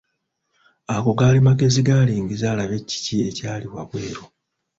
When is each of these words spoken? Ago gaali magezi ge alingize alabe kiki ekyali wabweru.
Ago 0.95 1.11
gaali 1.19 1.39
magezi 1.47 1.81
ge 1.87 1.93
alingize 2.01 2.45
alabe 2.49 2.77
kiki 2.87 3.15
ekyali 3.29 3.67
wabweru. 3.73 4.23